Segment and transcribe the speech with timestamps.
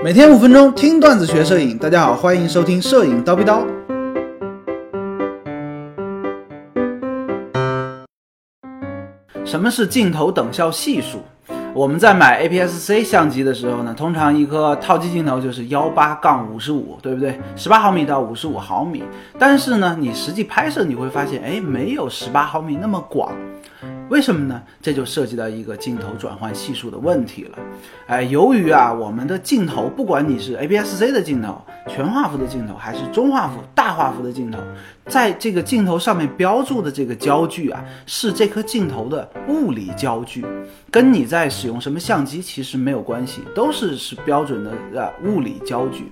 [0.00, 3.66] 每天五分钟听段子学摄影，大家好，欢迎收听摄影刀逼刀。
[9.44, 11.18] 什么是镜头等效系数？
[11.74, 17.36] 我们在买 APS-C 相机的时候呢，通常一颗套机镜头就是幺八杠五十五，对不对？
[17.56, 19.02] 十八毫米到五十五毫米。
[19.36, 23.32] 但是呢，你实际拍摄你会发现，哎，没有十八毫米那么广。
[24.08, 24.62] 为什么呢？
[24.80, 27.58] 这就涉及到一个镜头转换系数的问题了。
[28.06, 34.58] 哎，由于啊，我们的镜头，不管你是 APS-C 的镜头、全画幅的镜头，还是中画幅、大画幅的镜头，
[35.06, 40.44] 在这个镜头上面标注的这个焦距啊，是这颗镜头的物理焦距，
[40.90, 46.10] 跟你在使用什么相机其实没有关系，都是是标准的呃物理焦距。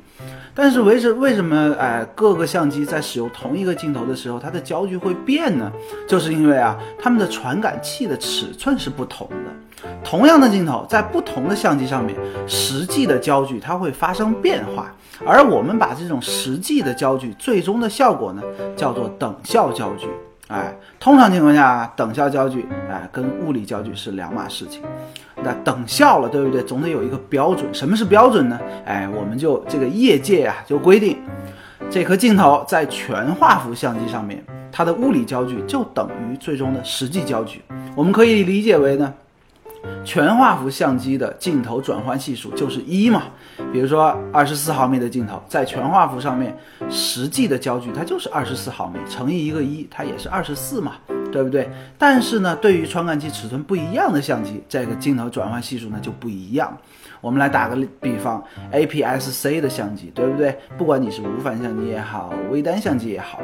[0.54, 5.70] 但是为什为什么哎各个相机在使用同一个镜头的时候，它的焦距会变呢？
[6.08, 9.88] 就是因为啊，它们的传感器的尺寸是不同的。
[10.02, 14.92] 同样的镜头在不同的相机上面，实际的焦距它会发生变化。
[15.24, 18.42] 而我们把这种实际的焦距最终的效果呢，
[18.76, 20.08] 叫做等效焦距。
[20.48, 24.82] 哎，通常情况下，等效焦距哎跟物理焦距是两码事情。
[25.42, 26.62] 那等效了，对不对？
[26.62, 27.72] 总得有一个标准。
[27.72, 28.58] 什么是标准呢？
[28.84, 31.18] 哎，我们就这个业界啊就规定，
[31.90, 37.62] 这颗镜头在全画幅相机上面，它的物理焦距就等于最终的实际焦距。
[37.96, 39.12] 我们可以理解为呢。
[40.04, 43.22] 全画幅相机的镜头转换系数就是一嘛，
[43.72, 46.56] 比如说二十四毫米的镜头，在全画幅上面，
[46.90, 50.94] 实际的焦距它就是二十四毫米乘以一个一，它也是二十四嘛，
[51.30, 51.70] 对不对？
[51.96, 56.76] 但是呢，对于传感器尺寸不一样的相机，这个镜头转换系数呢就不一样。
[57.20, 60.56] 我们来打个比方，APS-C 的相机，对不对？
[60.76, 63.40] 不管你是无反相机也好，微单相机也好。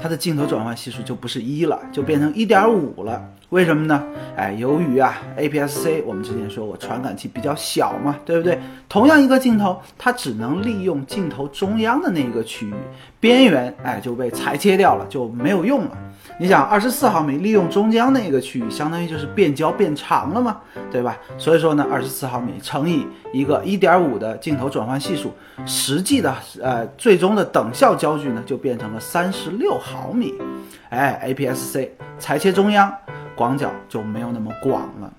[0.00, 3.22] 它的镜头转换系数就不是一了，就变成一点五了。
[3.50, 4.00] 为什么呢？
[4.36, 8.56] 哎，由于啊，APS-C 我们之前说过传感器比较小嘛，对不对？
[8.88, 12.74] 同样一个镜头，它只能利用镜头中央的那一个区域，
[13.18, 15.98] 边缘哎就被裁切掉了，就没有用了。
[16.38, 20.58] 你想，二十四毫米利用中央那个区域，相当于就是变焦变长了嘛，
[20.90, 21.18] 对吧？
[21.36, 25.34] 所以说呢，二十四毫米乘以一个一点五的镜头转换系数，
[25.66, 30.32] 实际的呃最终的等效焦距呢，就变成了三十六毫米。
[30.88, 32.90] 哎，APS-C 裁切中央，
[33.36, 35.12] 广角就没有那么广了。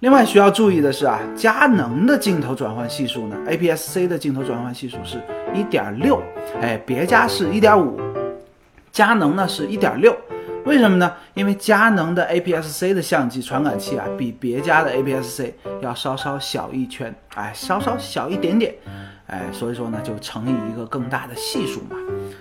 [0.00, 5.18] 另外需要注意的是啊，佳能的镜头转换系数呢，APS-C 的镜头转换系数是
[5.54, 6.22] 一点六，
[6.60, 7.98] 哎，别家是一点五，
[8.92, 10.14] 佳能呢是一点六。
[10.66, 11.12] 为什么呢？
[11.34, 18.74] 因为佳能的 APS-C 的相机传感器啊，比别家的 APS-C 要稍稍小一圈，哎，稍稍小一点点，
[19.28, 21.96] 哎，所以说呢，就乘以一个更大的系数嘛。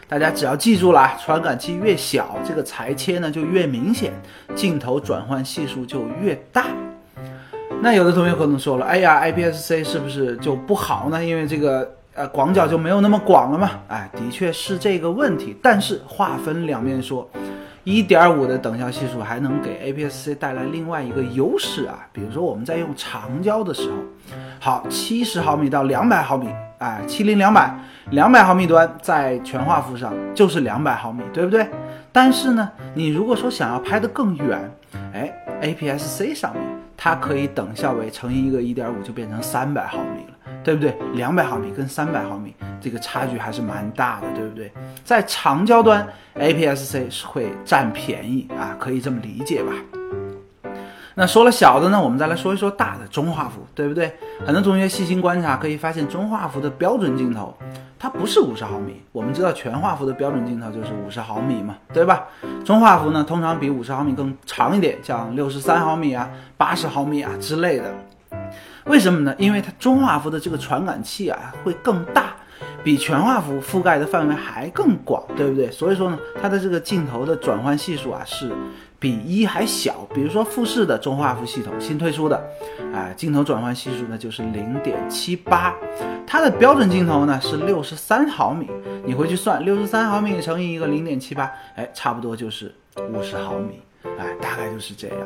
[0.07, 4.11] 大家只要记住了，传感器越小，这个裁切呢就越明显，
[4.55, 6.65] 镜头转换系数就越大。
[7.79, 11.23] 那有的同学可能说了，哎呀，APS-C 是不是就不好呢？
[11.23, 13.69] 因为这个呃广角就没有那么广了嘛？
[13.87, 15.55] 哎，的确是这个问题。
[15.61, 17.29] 但是话分两面说。
[17.85, 23.97] 一点五的等效系数还能给 APS-C 带来另外一个优势啊，比如说我们在用长焦的时候，
[24.59, 27.71] 好，七十毫米到两百毫米，哎，七零两百，
[28.09, 31.67] 两百毫米端在全画幅上就是两百毫米，对不对？
[32.11, 34.71] 但是呢，你如果说想要拍得更远，
[35.13, 35.31] 哎
[35.61, 36.63] ，APS-C 上面
[36.97, 40.34] 它可以等效为乘以一个一点五就变成三百毫米了。
[40.65, 40.93] 对不对？
[41.13, 44.71] 两百毫米跟三百毫米这个差距还是蛮大的，对不对？
[45.03, 49.71] 在长焦端，APS-C 是会占便宜啊，可以这么理解吧？
[51.13, 54.11] 那说了小的呢，我们再来说一说大的中画幅，对不对？
[54.43, 57.55] 很多同学细心观察可以发现，中画幅的标准镜头
[57.99, 59.01] 它不是五十毫米。
[59.11, 62.25] 我们知道全画幅的标准镜头就是五十毫米嘛，对吧？
[62.65, 66.27] 中画幅呢，通常比五十毫米更长一点，像六十三毫米啊、
[66.57, 67.93] 八十毫米啊之类的。
[68.85, 69.35] 为什么呢？
[69.37, 72.35] 因为它中画幅的这个传感器啊会更大，
[72.83, 75.71] 比全画幅覆盖的范围还更广，对不对？
[75.71, 78.51] 所以说呢，它的这个镜头的转换系数啊是
[78.99, 80.07] 比一还小。
[80.13, 82.37] 比如说富士的中画幅系统新推出的，
[82.93, 85.73] 啊，镜头转换系数呢就是零点七八，
[86.27, 88.69] 它的标准镜头呢是六十三毫米，
[89.03, 92.73] 你回去算六十三毫米乘以一个零点七八，哎，差不多就是
[93.11, 93.81] 五十毫米，
[94.17, 95.17] 哎，大概就是这样。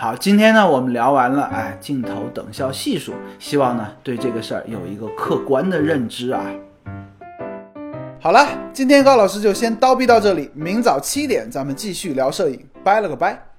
[0.00, 6.44] 好，今天呢，我们聊完了，哎，镜头等效系数，希望呢，对这个事儿有一个客观的认知啊。
[8.20, 13.49] 好了，今天高老师就先叨逼到这里，明早七点咱们继续聊摄影，拜了个拜。